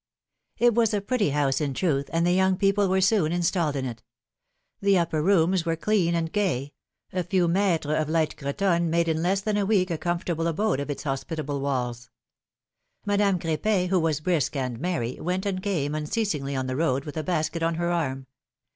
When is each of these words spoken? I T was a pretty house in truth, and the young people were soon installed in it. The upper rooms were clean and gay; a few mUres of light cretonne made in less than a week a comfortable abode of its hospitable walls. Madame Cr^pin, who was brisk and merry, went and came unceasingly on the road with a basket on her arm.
I 0.59 0.65
T 0.65 0.69
was 0.71 0.95
a 0.95 0.99
pretty 1.01 1.29
house 1.29 1.61
in 1.61 1.75
truth, 1.75 2.09
and 2.11 2.25
the 2.25 2.33
young 2.33 2.57
people 2.57 2.87
were 2.89 3.01
soon 3.01 3.31
installed 3.31 3.75
in 3.75 3.85
it. 3.85 4.01
The 4.79 4.97
upper 4.97 5.21
rooms 5.21 5.63
were 5.63 5.75
clean 5.75 6.15
and 6.15 6.31
gay; 6.31 6.73
a 7.13 7.21
few 7.23 7.47
mUres 7.47 7.85
of 8.01 8.09
light 8.09 8.35
cretonne 8.35 8.89
made 8.89 9.07
in 9.07 9.21
less 9.21 9.41
than 9.41 9.57
a 9.57 9.65
week 9.67 9.91
a 9.91 9.99
comfortable 9.99 10.47
abode 10.47 10.79
of 10.79 10.89
its 10.89 11.03
hospitable 11.03 11.61
walls. 11.61 12.09
Madame 13.05 13.37
Cr^pin, 13.37 13.89
who 13.89 13.99
was 13.99 14.21
brisk 14.21 14.55
and 14.55 14.79
merry, 14.79 15.19
went 15.19 15.45
and 15.45 15.61
came 15.61 15.93
unceasingly 15.93 16.55
on 16.55 16.65
the 16.65 16.75
road 16.75 17.05
with 17.05 17.15
a 17.15 17.21
basket 17.21 17.61
on 17.61 17.75
her 17.75 17.91
arm. 17.91 18.25